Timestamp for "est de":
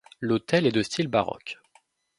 0.65-0.81